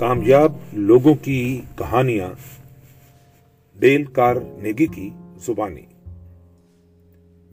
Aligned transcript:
کامیاب 0.00 0.52
لوگوں 0.72 1.14
کی 1.14 1.60
کہانیاں 1.76 2.28
ڈیل 3.78 4.04
کار 4.04 4.34
نیگی 4.62 4.86
کی 4.86 5.10
زبانی۔ 5.46 5.80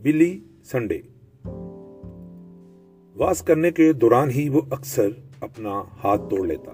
بلی 0.02 0.40
سنڈے۔ 0.64 1.02
واس 3.16 3.42
کرنے 3.42 3.72
کے 3.72 3.94
دوران 3.94 4.30
ہی 4.30 4.50
وہ 4.50 4.62
اکثر 4.72 5.08
اپنا 5.40 5.84
ہاتھ 6.04 6.22
توڑ 6.30 6.48
لیتا۔ 6.48 6.72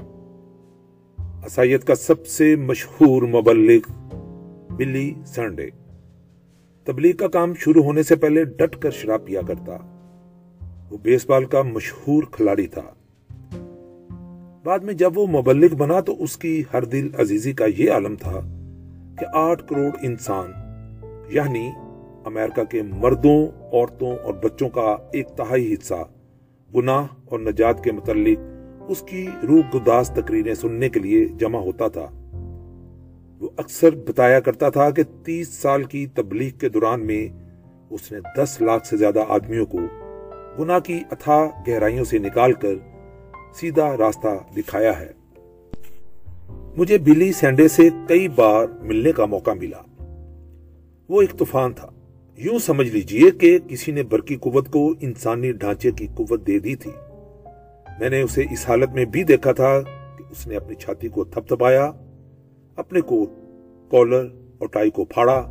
عصائیت 1.46 1.84
کا 1.84 1.96
سب 1.96 2.28
سے 2.28 2.56
مشہور 2.56 3.22
مبلغ 3.22 3.92
بلی 4.76 5.14
سنڈے۔ 5.26 5.70
تبلیغ 6.84 7.16
کا 7.16 7.28
کام 7.28 7.54
شروع 7.54 7.84
ہونے 7.84 8.04
سے 8.04 8.16
پہلے 8.16 8.44
ڈٹ 8.44 8.76
کر 8.76 8.92
شراب 8.92 9.26
پیا 9.26 9.42
کرتا۔ 9.42 9.78
وہ 10.90 10.98
بیس 10.98 11.26
بال 11.26 11.46
کا 11.46 11.62
مشہور 11.62 12.24
کھلاڑی 12.32 12.68
تھا۔ 12.68 12.94
بعد 14.66 14.80
میں 14.80 14.94
جب 14.94 15.18
وہ 15.18 15.28
مبلغ 15.28 15.76
بنا 15.76 16.00
تو 16.00 16.24
اس 16.24 16.38
کی 16.38 16.64
ہر 16.74 16.86
دل 16.86 17.08
عزیزی 17.20 17.54
کا 17.54 17.66
یہ 17.78 17.92
عالم 17.92 18.16
تھا 18.16 18.40
کہ 19.20 19.26
آٹھ 19.34 19.64
کروڑ 19.68 19.90
انسان 20.02 20.52
یعنی 21.30 21.70
امریکہ 22.26 22.64
کے 22.64 22.82
مردوں، 22.82 23.48
عورتوں 23.74 24.12
اور 24.24 24.34
بچوں 24.34 24.70
کا 24.70 24.96
ایک 25.14 25.28
تہائی 25.28 25.74
حصہ، 25.74 26.04
گناہ 26.76 27.06
اور 27.26 27.40
نجات 27.40 27.84
کے 27.84 27.92
متعلق 27.92 28.40
اس 28.90 29.02
کی 29.02 29.26
روح 29.48 29.62
گداس 29.76 30.10
تقریریں 30.10 30.54
سننے 30.54 30.90
کے 30.90 31.00
لیے 31.00 31.26
جمع 31.26 31.60
ہوتا 31.60 31.88
تھا۔ 31.88 32.08
وہ 33.42 33.50
اکثر 33.58 33.96
بتایا 33.96 34.40
کرتا 34.40 34.70
تھا 34.70 34.90
کہ 34.90 35.04
تیس 35.24 35.54
سال 35.54 35.84
کی 35.84 36.08
تبلیغ 36.08 36.58
کے 36.58 36.70
دوران 36.70 37.06
میں 37.06 37.28
اس 37.90 38.12
نے 38.12 38.20
دس 38.38 38.62
لاکھ 38.62 38.88
سے 38.88 38.98
زیادہ 38.98 39.24
آدمیوں 39.28 39.66
کو 39.66 39.80
گناہ 40.60 40.80
کی 40.80 41.04
اتھا 41.12 41.46
گہرائیوں 41.68 42.06
سے 42.06 42.18
نکال 42.18 42.54
کر 42.54 42.74
سیدھا 43.54 43.98
راستہ 43.98 44.28
دکھایا 44.58 45.00
ہے۔ 45.00 45.12
مجھے 46.78 46.98
بلی 46.98 47.32
سینڈے 47.32 47.68
سے 47.68 47.90
کئی 48.08 48.28
بار 48.28 48.66
ملنے 48.82 49.12
کا 49.12 49.26
موقع 49.26 49.52
ملا۔ 49.52 49.82
وہ 51.10 51.22
ایک 51.22 51.38
طوفان 51.38 51.74
تھا۔ 51.74 51.90
یوں 52.38 52.60
سمجھ 52.60 52.90
لیجیے 52.90 53.32
کہ 53.32 53.60
کسی 53.68 53.92
نے 53.92 54.04
برقی 54.04 54.36
قوت 54.36 54.72
کو 54.72 54.94
انسانی 55.02 55.52
ڈھانچے 55.52 55.92
کی 55.92 56.08
قوت 56.16 56.48
دے 56.48 56.60
دی 56.60 56.76
تھی۔ 56.76 56.92
میں 58.00 58.10
نے 58.10 58.22
اسے 58.22 58.44
اس 58.52 58.70
حالت 58.70 58.90
میں 58.90 59.06
بھی 59.06 59.24
دیکھا 59.24 59.52
تھا 59.52 59.82
کہ 60.18 60.24
اس 60.32 60.48
نے 60.48 60.56
اپنی 60.56 60.76
چھاتی 60.76 61.08
کو 61.08 61.24
تھپ 61.24 61.48
تھپایا 61.48 61.92
اپنے 62.76 63.02
کوٹ 63.02 63.30
کالر 63.92 64.26
اور 64.58 64.68
ٹائی 64.68 64.90
کو 64.90 65.06
پھاڑا، 65.06 65.46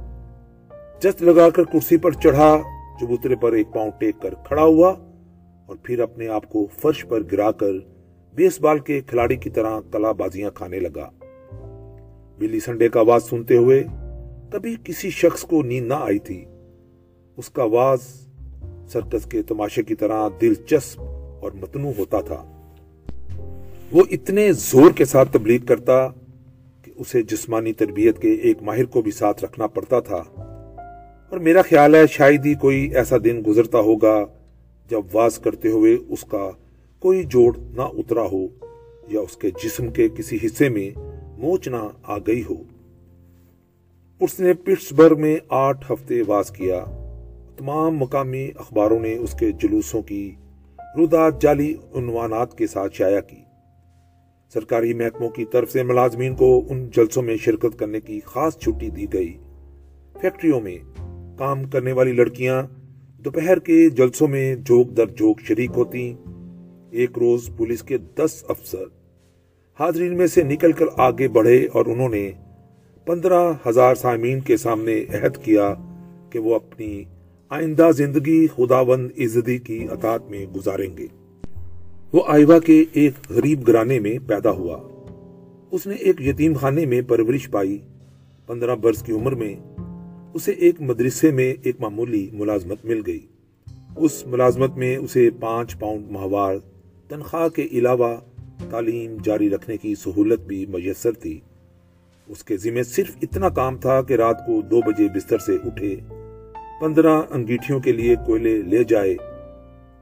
جست 1.03 1.23
لگا 1.23 1.51
کر 1.51 1.65
کرسی 1.65 1.97
پر 1.97 2.13
چڑھا، 2.13 2.61
چبوترے 3.01 3.37
پر 3.37 3.53
ایک 3.53 3.67
پاؤں 3.75 3.91
ٹیک 3.99 4.23
کر 4.23 4.35
کھڑا 4.35 4.63
ہوا۔ 4.63 4.95
اور 5.69 5.77
پھر 5.83 6.01
اپنے 6.01 6.29
آپ 6.29 6.49
کو 6.49 6.67
فرش 6.83 7.07
پر 7.09 7.21
گرا 7.33 7.51
کر 7.51 7.71
بیس 8.35 8.61
بال 8.61 8.79
کے 8.79 9.01
کھلاڑی 9.01 9.37
کی 9.37 9.51
طرح 9.51 9.81
کلا 9.93 10.13
بازیاں 10.13 10.51
کھانے 10.51 10.81
لگا۔ 10.81 11.11
بلی 12.39 12.61
سنڈے 12.61 12.89
کا 12.89 13.01
آواز 13.01 13.25
سنتے 13.25 13.57
ہوئے 13.57 13.85
کبھی 14.53 14.77
کسی 14.85 15.11
شخص 15.11 15.43
کو 15.43 15.63
نیند 15.63 15.89
نہ 15.89 15.95
آئی 15.95 16.19
تھی۔ 16.19 16.45
اس 17.37 17.51
کا 17.51 17.63
آواز 17.63 17.99
سرکس 18.89 19.25
کے 19.25 19.43
تماشے 19.43 19.83
کی 19.83 19.95
طرح 19.95 20.29
دلچسپ 20.41 21.01
اور 21.43 21.51
متنوع 21.61 21.93
ہوتا 21.99 22.21
تھا۔ 22.21 22.45
وہ 23.93 24.03
اتنے 24.11 24.53
زور 24.53 24.91
کے 24.91 25.05
ساتھ 25.05 25.33
تبلیغ 25.33 25.61
کرتا 25.67 26.09
کہ 26.83 26.93
اسے 26.97 27.23
جسمانی 27.23 27.73
تربیت 27.73 28.19
کے 28.19 28.33
ایک 28.33 28.63
ماہر 28.63 28.85
کو 28.85 29.03
بھی 29.03 29.13
ساتھ 29.13 29.45
رکھنا 29.45 29.67
پڑتا 29.67 30.01
تھا۔ 30.01 30.23
اور 31.31 31.39
میرا 31.39 31.63
خیال 31.63 31.95
ہے 31.95 32.07
شاید 32.07 32.47
ہی 32.47 32.55
کوئی 32.55 32.95
ایسا 32.95 33.17
دن 33.25 33.43
گزرتا 33.47 33.79
ہوگا 33.79 34.27
جب 34.89 35.01
واز 35.13 35.39
کرتے 35.39 35.69
ہوئے 35.69 35.97
اس 36.09 36.25
کا 36.25 36.51
کوئی 36.99 37.25
جوڑ 37.25 37.59
نہ 37.59 37.83
اترا 37.83 38.23
ہو 38.23 38.47
یا 39.09 39.21
اس 39.21 39.37
کے 39.37 39.51
جسم 39.51 39.91
کے 39.91 40.09
کسی 40.09 40.39
حصے 40.45 40.69
میں 40.69 40.99
موچ 41.39 41.69
نہ 41.69 41.89
آ 42.03 42.19
گئی 42.19 42.43
ہو۔ 42.51 42.55
اس 44.21 44.41
نے 44.41 44.53
پٹسبرگ 44.53 45.21
میں 45.21 45.37
آٹھ 45.49 45.93
ہفتے 45.93 46.23
واز 46.27 46.51
کیا۔ 46.51 46.85
تمام 47.57 47.97
مقامی 47.97 48.51
اخباروں 48.57 49.01
نے 49.01 49.17
اس 49.17 49.33
کے 49.33 49.53
جلوسوں 49.53 50.03
کی 50.03 50.35
رودات 50.97 51.43
جعلی 51.43 51.75
عنوانات 51.95 52.59
کے 52.59 52.67
ساتھ 52.67 52.95
شائع 52.95 53.21
کی۔ 53.21 53.43
سرکاری 54.55 54.95
محکموں 54.95 55.31
کی 55.31 55.45
طرف 55.45 55.71
سے 55.71 55.83
ملازمین 55.83 56.35
کو 56.35 56.65
ان 56.69 56.89
جلسوں 56.97 57.23
میں 57.23 57.37
شرکت 57.37 57.79
کرنے 57.79 58.01
کی 58.01 58.21
خاص 58.25 58.59
چھٹی 58.59 58.91
دی 58.91 59.07
گئی۔ 59.13 59.37
فیکٹریوں 60.21 60.61
میں 60.61 60.79
کام 61.39 61.65
کرنے 61.65 61.93
والی 61.93 62.13
لڑکیاں 62.13 62.63
دوپہر 63.25 63.59
کے 63.59 63.91
جلسوں 63.91 64.29
میں 64.29 64.55
جوک 64.55 64.97
در 64.97 65.07
جوک 65.07 65.41
شریک 65.41 65.71
ہوتی۔ 65.77 66.15
ایک 66.91 67.19
روز 67.19 67.51
پولیس 67.57 67.83
کے 67.83 67.99
دس 67.99 68.45
افسر 68.49 68.85
حاضرین 69.81 70.17
میں 70.17 70.27
سے 70.27 70.43
نکل 70.43 70.73
کر 70.73 70.85
آگے 70.97 71.29
بڑھے 71.29 71.69
اور 71.73 71.87
انہوں 71.87 72.09
نے 72.09 72.31
پندرہ 73.05 73.53
ہزار 73.67 73.95
سامعین 73.95 74.41
کے 74.41 74.57
سامنے 74.57 75.05
عہد 75.15 75.37
کیا 75.37 75.75
کہ 76.31 76.39
وہ 76.39 76.55
اپنی 76.55 77.05
آئندہ 77.49 77.91
زندگی 77.97 78.47
خداوند 78.47 79.11
عزدی 79.19 79.59
کی 79.59 79.87
اطاعت 79.91 80.31
میں 80.31 80.47
گزاریں 80.57 80.97
گے۔ 80.99 81.07
وہ 82.13 82.23
آئیوا 82.27 82.59
کے 82.59 82.85
ایک 82.93 83.13
غریب 83.31 83.69
گرانے 83.69 84.01
میں 84.01 84.19
پیدا 84.27 84.51
ہوا۔ 84.51 84.79
اس 85.71 85.87
نے 85.87 85.95
ایک 85.95 86.21
یتیم 86.21 86.55
خانے 86.55 86.87
میں 86.87 87.03
پرورش 87.03 87.51
پائی۔ 87.51 87.79
پندرہ 88.47 88.77
برس 88.77 89.03
کی 89.03 89.13
عمر 89.13 89.35
میں 89.35 89.55
اسے 90.35 90.53
ایک 90.53 90.81
مدرسے 90.81 91.31
میں 91.31 91.55
ایک 91.63 91.81
معمولی 91.81 92.31
ملازمت 92.33 92.85
مل 92.85 93.03
گئی۔ 93.07 93.27
اس 93.97 94.27
ملازمت 94.27 94.77
میں 94.77 94.97
اسے 94.97 95.31
پانچ 95.41 95.79
پاؤنڈ 95.79 96.11
ماہوار، 96.11 96.57
تنخواہ 97.09 97.49
کے 97.49 97.69
علاوہ 97.73 98.17
تعلیم 98.71 99.17
جاری 99.25 99.51
رکھنے 99.51 99.77
کی 99.77 99.95
سہولت 99.95 100.41
بھی 100.41 100.67
میسر 100.67 101.13
تھی۔ 101.13 101.41
اس 102.27 102.45
کے 102.45 102.57
ذمہ 102.57 102.83
صرف 102.83 103.17
اتنا 103.23 103.49
کام 103.49 103.77
تھا 103.77 104.03
کہ 104.03 104.15
رات 104.15 104.47
کو 104.47 104.63
دو 104.63 104.81
بجے 104.81 105.09
بستر 105.15 105.39
سے 105.39 105.57
اٹھے، 105.65 105.97
پندرہ 106.81 107.23
انگیٹھیوں 107.31 107.81
کے 107.81 107.93
لیے 107.93 108.15
کوئلے 108.27 108.63
لے 108.63 108.85
جائے۔ 108.85 109.17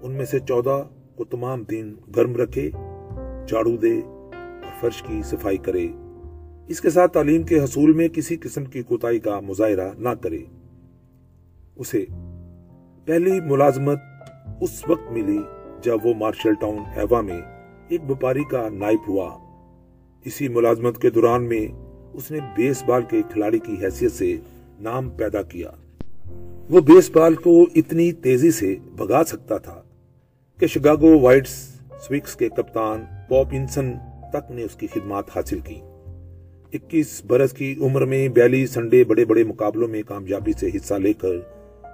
ان 0.01 0.13
میں 0.13 0.25
سے 0.25 0.39
چودہ 0.49 0.83
کو 1.17 1.25
تمام 1.25 1.63
دن 1.63 1.95
گرم 2.17 2.37
رکھے، 2.37 2.71
جھاڑو 3.49 3.77
دے 3.77 4.01
اور 4.01 4.81
فرش 4.81 5.03
کی 5.03 5.21
صفائی 5.25 5.57
کرے۔ 5.57 5.89
اس 6.69 6.81
کے 6.81 6.91
ساتھ 6.91 7.13
تعلیم 7.13 7.43
کے 7.43 7.59
حصول 7.59 7.93
میں 7.93 8.09
کسی 8.09 8.37
قسم 8.37 8.65
کی 8.65 8.83
کوتاہی 8.83 9.19
کا 9.19 9.41
مظاہرہ 9.41 9.91
نہ 9.99 10.09
کرے۔ 10.09 10.39
اسے 11.77 12.05
پہلی 13.05 13.41
ملازمت 13.41 13.99
اس 14.61 14.83
وقت 14.89 15.13
ملی 15.13 15.39
جب 15.83 15.99
وہ 16.05 16.15
مارشل 16.15 16.55
ٹاؤن 16.61 16.79
ایوا 16.97 17.21
میں 17.21 17.41
ایک 17.89 18.05
بپاری 18.05 18.45
کا 18.45 18.69
نائب 18.69 18.99
ہوا۔ 19.09 19.39
اسی 20.25 20.49
ملازمت 20.49 21.03
کے 21.03 21.11
دوران 21.11 21.49
میں 21.49 21.67
اس 22.13 22.31
نے 22.31 22.39
بیس 22.57 22.83
بال 22.83 23.03
کے 23.11 23.23
کھلاڑی 23.33 23.59
کی 23.59 23.77
حیثیت 23.83 24.13
سے 24.13 24.37
نام 24.81 25.11
پیدا 25.11 25.43
کیا۔ 25.43 25.71
وہ 26.71 26.81
بیس 26.81 27.11
بال 27.11 27.35
کو 27.35 27.67
اتنی 27.75 28.13
تیزی 28.13 28.51
سے 28.51 28.77
بگا 28.97 29.25
سکتا 29.25 29.59
تھا 29.59 29.83
کہ 30.59 30.67
شگاگو 30.67 31.21
وائٹس 31.21 31.81
سوکس 32.01 32.37
کے 32.37 32.49
کپتان 32.49 33.05
پاپ 33.29 33.47
انسن 33.51 33.93
تک 34.33 34.51
نے 34.51 34.63
اس 34.63 34.77
کی 34.77 34.87
خدمات 34.87 35.37
حاصل 35.37 35.59
کی۔ 35.59 35.81
اکیس 36.77 37.25
برس 37.25 37.53
کی 37.53 37.75
عمر 37.81 38.05
میں 38.05 38.29
بیالی 38.29 38.67
سنڈے 38.67 39.05
بڑے 39.05 39.25
بڑے 39.25 39.45
مقابلوں 39.45 39.89
میں 39.89 40.03
کامیابی 40.07 40.53
سے 40.61 40.69
حصہ 40.75 40.95
لے 40.95 41.13
کر 41.13 41.35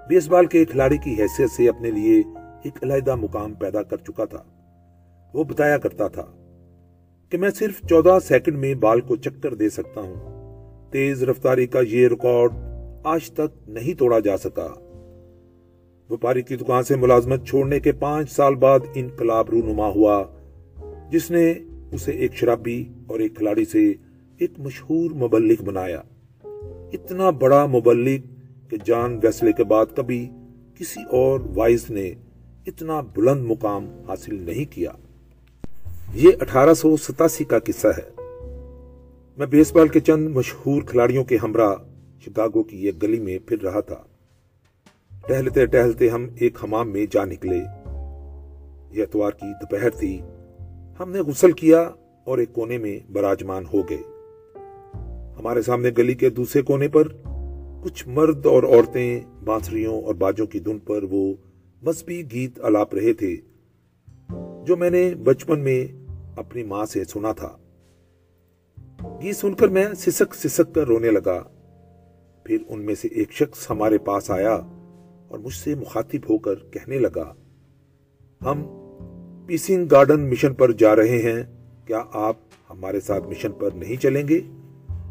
بیس 0.08 0.28
بال 0.28 0.46
کے 0.46 0.64
کھلاڑی 0.64 0.96
کی 0.96 1.10
حیثیت 1.10 1.50
سے 1.50 1.68
اپنے 1.68 1.90
لیے 1.90 2.22
ایک 2.64 2.82
علیحدہ 2.82 3.14
مقام 3.14 3.54
پیدا 3.54 3.82
کر 3.82 3.96
چکا 3.96 4.24
تھا۔ 4.24 4.42
وہ 5.34 5.44
بتایا 5.44 5.78
کرتا 5.78 6.08
تھا 6.08 6.26
کہ 7.30 7.38
میں 7.38 7.50
صرف 7.50 7.88
چودہ 7.88 8.18
سیکنڈ 8.24 8.58
میں 8.58 8.74
بال 8.74 9.00
کو 9.00 9.16
چکر 9.16 9.54
دے 9.54 9.68
سکتا 9.68 10.00
ہوں۔ 10.00 10.16
تیز 10.92 11.22
رفتاری 11.22 11.66
کا 11.66 11.80
یہ 11.88 12.08
ریکارڈ 12.08 12.50
آج 13.04 13.30
تک 13.30 13.68
نہیں 13.68 13.98
توڑا 13.98 14.18
جا 14.18 14.36
سکا۔ 14.36 14.68
وپاری 16.10 16.42
کی 16.42 16.56
دکان 16.56 16.82
سے 16.82 16.96
ملازمت 16.96 17.46
چھوڑنے 17.46 17.80
کے 17.80 17.92
پانچ 17.92 18.30
سال 18.30 18.54
بعد 18.54 18.80
انقلاب 18.94 19.50
رونما 19.50 19.88
ہوا، 19.88 20.24
جس 21.10 21.30
نے 21.30 21.54
اسے 21.92 22.12
ایک 22.12 22.34
شرابی 22.34 22.84
اور 23.06 23.20
ایک 23.20 23.36
کھلاڑی 23.36 23.64
سے 23.64 23.92
ایک 24.38 24.50
مشہور 24.58 25.10
مبلغ 25.10 25.64
بنایا۔ 25.64 26.02
اتنا 26.92 27.30
بڑا 27.30 27.66
مبلغ 27.66 28.16
کہ 28.68 28.76
جان 28.84 29.18
ویسلے 29.22 29.52
کے 29.52 29.64
بعد 29.64 29.86
کبھی 29.96 30.30
کسی 30.78 31.00
اور 31.10 31.40
وائز 31.56 31.90
نے 31.90 32.14
اتنا 32.66 33.00
بلند 33.00 33.44
مقام 33.44 33.86
حاصل 34.08 34.42
نہیں 34.42 34.72
کیا۔ 34.72 34.90
یہ 36.14 36.30
اٹھارہ 36.40 36.74
سو 36.74 36.96
ستاسی 36.96 37.44
کا 37.44 37.58
قصہ 37.58 37.88
ہے۔ 37.88 38.22
میں 39.36 39.46
بیس 39.46 39.72
بال 39.72 39.88
کے 39.88 40.00
چند 40.00 40.28
مشہور 40.28 40.82
کھلاڑیوں 40.82 41.24
کے 41.24 41.36
ہمراہ 41.42 41.74
شکاگو 42.20 42.62
کی 42.62 42.76
ایک 42.76 43.02
گلی 43.02 43.20
میں 43.20 43.38
پھر 43.46 43.62
رہا 43.62 43.80
تھا۔ 43.80 44.02
ٹہلتے 45.26 45.66
ٹہلتے 45.66 46.08
ہم 46.08 46.26
ایک 46.38 46.64
حمام 46.64 46.90
میں 46.90 47.06
جا 47.10 47.24
نکلے۔ 47.24 47.58
یہ 48.92 49.02
اتوار 49.02 49.30
کی 49.30 49.52
دوپہر 49.52 49.90
تھی۔ 49.90 50.20
ہم 51.00 51.12
نے 51.12 51.20
غسل 51.20 51.52
کیا 51.52 51.90
اور 52.24 52.38
ایک 52.38 52.52
کونے 52.52 52.78
میں 52.78 52.98
براجمان 53.12 53.64
ہو 53.72 53.82
گئے۔ 53.90 54.11
ہمارے 55.42 55.62
سامنے 55.62 55.90
گلی 55.98 56.14
کے 56.14 56.28
دوسرے 56.30 56.62
کونے 56.62 56.88
پر 56.88 57.08
کچھ 57.82 58.08
مرد 58.08 58.46
اور 58.46 58.62
عورتیں 58.62 59.20
بانسریوں 59.44 60.02
اور 60.02 60.14
باجوں 60.14 60.46
کی 60.46 60.58
دن 60.58 60.78
پر 60.78 61.02
وہ 61.02 61.34
مذہبی 61.82 62.22
گیت 62.32 62.58
الاپ 62.62 62.94
رہے 62.94 63.12
تھے، 63.12 63.34
جو 64.66 64.76
میں 64.76 64.90
نے 64.90 65.14
بچپن 65.24 65.60
میں 65.60 65.86
اپنی 66.36 66.62
ماں 66.64 66.84
سے 66.84 67.04
سنا 67.04 67.32
تھا۔ 67.32 67.50
یہ 69.22 69.32
سن 69.32 69.54
کر 69.54 69.68
میں 69.68 69.86
سسک 69.96 70.34
سسک 70.34 70.74
کر 70.74 70.86
رونے 70.86 71.10
لگا۔ 71.10 71.42
پھر 72.44 72.58
ان 72.68 72.86
میں 72.86 72.94
سے 72.94 73.08
ایک 73.08 73.32
شخص 73.32 73.70
ہمارے 73.70 73.98
پاس 73.98 74.30
آیا 74.30 74.54
اور 75.28 75.38
مجھ 75.38 75.54
سے 75.54 75.74
مخاطب 75.74 76.30
ہو 76.30 76.38
کر 76.38 76.54
کہنے 76.70 76.98
لگا، 76.98 77.32
ہم 78.44 78.64
پیسنگ 79.46 79.86
گارڈن 79.90 80.30
مشن 80.30 80.54
پر 80.54 80.72
جا 80.72 80.96
رہے 80.96 81.22
ہیں، 81.22 81.42
کیا 81.86 82.02
آپ 82.12 82.36
ہمارے 82.70 83.00
ساتھ 83.00 83.28
مشن 83.28 83.52
پر 83.52 83.70
نہیں 83.74 84.02
چلیں 84.02 84.28
گے؟ 84.28 84.40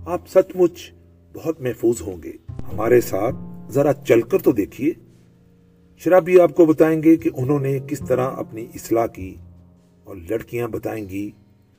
آپ 0.05 0.27
سچ 0.27 0.55
مچ 0.55 0.91
بہت 1.33 1.61
محفوظ 1.61 2.01
ہوں 2.01 2.23
گے۔ 2.23 2.31
ہمارے 2.73 3.01
ساتھ 3.01 3.35
ذرا 3.71 3.93
چل 3.93 4.21
کر 4.21 4.37
تو 4.37 4.51
دیکھیے۔ 4.51 4.91
شرابی 5.97 6.39
آپ 6.39 6.55
کو 6.55 6.65
بتائیں 6.65 7.03
گے 7.03 7.15
کہ 7.15 7.29
انہوں 7.37 7.59
نے 7.59 7.79
کس 7.87 7.99
طرح 8.07 8.29
اپنی 8.37 8.67
اصلاح 8.75 9.07
کی 9.07 9.35
اور 10.03 10.15
لڑکیاں 10.29 10.67
بتائیں 10.67 11.09
گی 11.09 11.31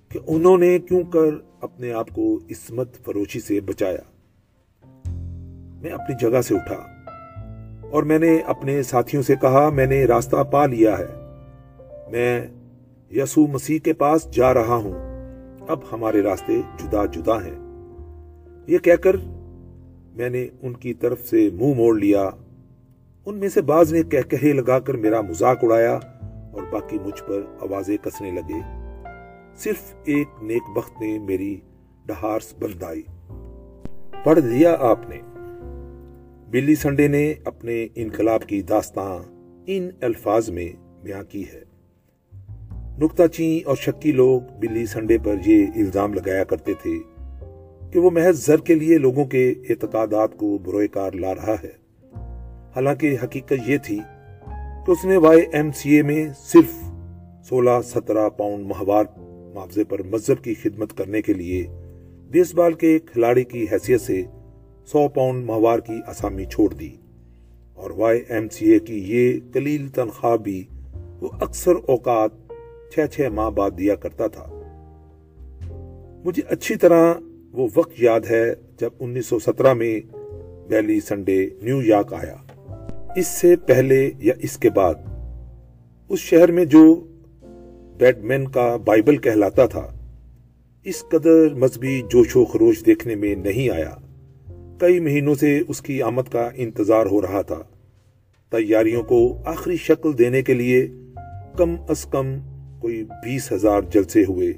کہ 0.09 0.19
انہوں 0.27 0.59
نے 0.59 0.79
کیوں 0.79 1.03
کر 1.05 1.35
اپنے 1.61 1.93
آپ 1.93 2.09
کو 2.15 2.41
عصمت 2.51 3.05
فروشی 3.05 3.41
سے 3.41 3.61
بچایا۔ 3.61 4.01
میں 5.83 5.91
اپنی 5.91 6.17
جگہ 6.21 6.41
سے 6.41 6.55
اٹھا 6.55 6.87
اور 7.91 8.03
میں 8.03 8.19
نے 8.19 8.39
اپنے 8.39 8.83
ساتھیوں 8.83 9.23
سے 9.23 9.35
کہا، 9.41 9.69
میں 9.69 9.87
نے 9.87 10.05
راستہ 10.05 10.37
پا 10.37 10.67
لیا 10.67 10.99
ہے۔ 10.99 11.07
میں 12.11 12.47
یسو 13.11 13.47
مسیح 13.47 13.79
کے 13.79 13.93
پاس 13.93 14.31
جا 14.31 14.55
رہا 14.55 14.75
ہوں۔ 14.75 14.95
اب 15.69 15.81
ہمارے 15.93 16.23
راستے 16.23 16.61
جدا 16.83 17.07
جدا 17.07 17.45
ہیں۔ 17.45 17.72
یہ 18.67 18.79
کہہ 18.79 18.95
کر 18.95 19.17
میں 20.13 20.31
نے 20.31 20.47
ان 20.63 20.73
کی 20.73 20.95
طرف 20.95 21.29
سے 21.29 21.51
منہ 21.53 21.75
موڑ 21.75 21.99
لیا۔ 21.99 22.31
ان 23.27 23.39
میں 23.39 23.49
سے 23.49 23.63
بعض 23.63 23.93
نے 23.93 24.03
کہہ 24.03 24.31
کہے 24.31 24.53
لگا 24.53 24.79
کر 24.79 24.95
میرا 24.95 25.21
مذاق 25.21 25.59
اڑایا 25.63 25.99
اور 26.53 26.63
باقی 26.73 26.99
مجھ 26.99 27.23
پر 27.27 27.41
آوازیں 27.61 27.97
کسنے 27.97 28.31
لگے۔ 28.31 28.61
صرف 29.57 29.95
ایک 30.05 30.29
نیک 30.43 30.63
بخت 30.77 31.01
نے 31.01 31.19
میری 31.19 31.57
ڈہارس 32.07 32.55
بردائی 32.59 33.03
پڑھ 34.25 34.41
دیا 34.41 34.77
آپ 34.81 34.99
نے۔ 35.09 35.21
بلی 36.51 36.75
سنڈے 36.75 37.09
نے 37.09 37.35
اپنے 37.45 37.87
انقلاب 37.95 38.43
کی 38.43 38.63
داستان 38.63 39.23
ان 39.67 39.91
الفاظ 40.01 40.49
میں 40.49 40.69
بیان 41.03 41.25
کی 41.25 41.45
ہے۔ 41.53 41.63
نکتہ 42.99 43.27
چین 43.27 43.61
اور 43.67 43.77
شکی 43.77 44.13
لوگ 44.13 44.41
بلی 44.61 44.87
سنڈے 44.87 45.19
پر 45.19 45.35
یہ 45.47 45.67
الزام 45.77 46.15
لگایا 46.15 46.45
کرتے 46.45 46.75
تھے۔ 46.75 47.12
کہ 47.93 48.01
وہ 48.01 48.11
محض 48.11 48.47
زر 48.47 48.57
کے 48.57 48.75
لیے 48.75 48.99
لوگوں 48.99 49.25
کے 49.25 49.55
اعتقادات 49.69 50.37
کو 50.37 50.59
بروئے 50.59 50.89
کار 50.89 51.13
لا 51.13 51.35
رہا 51.35 51.55
ہے۔ 51.65 51.83
حالانکہ 52.75 53.17
حقیقت 53.25 53.53
یہ 53.67 53.77
تھی 53.83 53.99
کہ 54.87 54.91
اس 54.91 55.05
نے 55.05 55.17
وائی 55.17 55.43
ایم 55.53 55.73
سی 55.73 55.91
اے 55.91 56.03
میں 56.03 56.29
صرف 56.37 56.85
سولہ 57.49 57.71
سترہ 57.85 58.29
پاؤنڈ 58.29 58.67
ماہوار 58.67 59.05
معاوضے 59.55 59.85
پر 59.85 60.03
مذہب 60.03 60.45
کی 60.45 60.55
خدمت 60.55 60.97
کرنے 60.97 61.23
کے 61.23 61.33
لیے 61.33 61.67
بیس 62.31 62.55
بال 62.55 62.73
کے 62.73 62.99
کھلاڑی 62.99 63.45
کی 63.45 63.67
حیثیت 63.73 64.01
سے 64.01 64.23
سو 64.87 65.09
پاؤنڈ 65.09 65.45
ماہوار 65.45 65.79
کی 65.79 65.95
آسامی 66.07 66.45
چھوڑ 66.45 66.75
دی۔ 66.75 66.91
اور 67.75 67.91
وائی 67.91 68.23
ایم 68.29 68.49
سی 68.49 68.71
اے 68.71 68.79
کی 68.79 69.05
یہ 69.07 69.39
کلیل 69.53 69.89
تنخواہ 69.89 70.37
بھی 70.37 70.65
وہ 71.21 71.29
اکثر 71.41 71.73
اوقات 71.87 72.31
چھ 72.95 72.99
چھ 73.13 73.29
ماہ 73.33 73.51
بعد 73.51 73.71
دیا 73.79 73.95
کرتا 73.95 74.27
تھا۔ 74.27 74.47
مجھے 76.25 76.43
اچھی 76.49 76.77
طرح 76.77 77.15
وہ 77.53 77.69
وقت 77.75 77.93
یاد 77.99 78.21
ہے 78.31 78.55
جب 78.81 78.91
انیس 79.01 79.27
سو 79.27 79.39
سترہ 79.39 79.73
میں 79.73 80.01
بیلی 80.69 81.01
سنڈے 81.01 81.49
نیو 81.63 81.83
یارک 81.83 82.15
آیا۔ 82.15 82.37
اس 83.17 83.27
سے 83.27 83.57
پہلے 83.57 84.11
یا 84.19 84.35
اس 84.39 84.59
کے 84.59 84.71
بعد، 84.71 84.95
اس 86.09 86.19
شہر 86.19 86.53
میں 86.53 86.65
جو 86.65 87.07
بیڈ 87.99 88.19
مین 88.19 88.49
کا 88.49 88.77
بائبل 88.77 89.17
کہلاتا 89.17 89.67
تھا، 89.67 89.93
اس 90.85 91.05
قدر 91.11 91.55
مذہبی 91.55 92.03
جوش 92.11 92.37
و 92.37 92.45
خروش 92.45 92.87
دیکھنے 92.87 93.15
میں 93.15 93.35
نہیں 93.35 93.71
آیا۔ 93.71 93.95
کئی 94.79 95.01
مہینوں 95.01 95.35
سے 95.35 95.61
اس 95.69 95.81
کی 95.81 96.03
آمد 96.03 96.33
کا 96.33 96.51
انتظار 96.55 97.07
ہو 97.07 97.23
رہا 97.23 97.43
تھا۔ 97.43 97.63
تیاریوں 98.51 99.03
کو 99.03 99.39
آخری 99.45 99.77
شکل 99.77 100.19
دینے 100.19 100.43
کے 100.43 100.55
لیے 100.55 100.89
کم 101.57 101.77
از 101.89 102.05
کم 102.05 102.37
کوئی 102.81 103.05
بیس 103.05 103.53
ہزار 103.53 103.81
جلسے 103.95 104.25
ہوئے۔ 104.29 104.53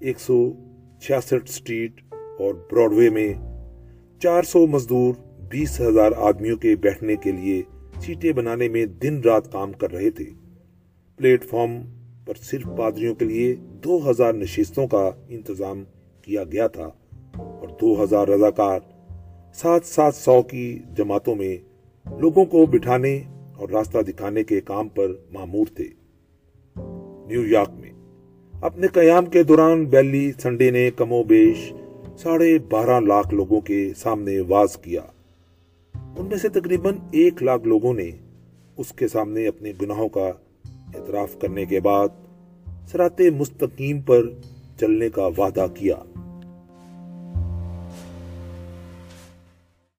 ایک 0.00 0.20
سو 0.20 0.52
چھیاسٹھ 1.00 1.50
سٹریٹ 1.50 2.00
اور 2.38 2.54
براڈ 2.54 2.92
وے 2.92 3.10
میں 3.10 3.34
چار 4.22 4.42
سو 4.42 4.66
مزدور 4.66 5.14
بیس 5.50 5.80
ہزار 5.80 6.12
آدمیوں 6.16 6.56
کے 6.56 6.76
بیٹھنے 6.76 7.16
کے 7.16 7.32
لیے 7.32 7.62
سیٹیں 8.00 8.32
بنانے 8.32 8.68
میں 8.68 8.86
دن 8.86 9.20
رات 9.20 9.52
کام 9.52 9.72
کر 9.72 9.92
رہے 9.92 10.10
تھے۔ 10.10 10.24
پلیٹ 11.16 11.44
فارم 11.44 11.80
پر 12.26 12.34
صرف 12.40 12.68
پادریوں 12.78 13.14
کے 13.14 13.24
لیے 13.24 13.54
دو 13.54 14.10
ہزار 14.10 14.32
نشستوں 14.32 14.86
کا 14.86 15.10
انتظام 15.28 15.84
کیا 16.22 16.44
گیا 16.44 16.66
تھا 16.66 16.90
اور 17.32 17.68
دو 17.68 18.04
ہزار 18.04 18.28
رضاکار 18.28 18.80
سات 19.54 19.84
سات 19.84 20.14
سو 20.14 20.42
کی 20.42 20.78
جماعتوں 20.96 21.34
میں 21.34 21.56
لوگوں 22.20 22.44
کو 22.44 22.66
بٹھانے 22.66 23.20
اور 23.56 23.68
راستہ 23.68 23.98
دکھانے 23.98 24.44
کے 24.44 24.60
کام 24.60 24.88
پر 24.88 25.12
معمور 25.30 25.66
تھے۔ 25.74 25.88
نیو 27.26 27.46
یارک 27.46 27.70
میں 27.70 27.90
اپنے 28.60 28.86
قیام 28.86 29.26
کے 29.26 29.42
دوران 29.42 29.84
بیلی 29.84 30.32
سنڈے 30.38 30.70
نے 30.70 30.90
کم 30.96 31.12
و 31.12 31.22
بیش 31.22 31.72
ساڑھے 32.18 32.58
بارہ 32.58 33.00
لاکھ 33.00 33.34
لوگوں 33.34 33.60
کے 33.60 33.92
سامنے 33.96 34.40
واز 34.40 34.76
کیا۔ 34.76 35.00
ان 36.16 36.26
میں 36.26 36.36
سے 36.36 36.48
تقریباً 36.48 36.94
ایک 37.10 37.42
لاکھ 37.42 37.68
لوگوں 37.68 37.94
نے 37.94 38.10
اس 38.76 38.92
کے 38.92 39.08
سامنے 39.08 39.46
اپنے 39.46 39.72
گناہوں 39.82 40.08
کا 40.08 40.26
اعتراف 40.94 41.40
کرنے 41.40 41.64
کے 41.64 41.80
بعد 41.80 42.08
سرات 42.86 43.20
مستقیم 43.20 44.00
پر 44.00 44.22
چلنے 44.80 45.08
کا 45.08 45.26
وعدہ 45.26 45.66
کیا۔ 45.74 45.96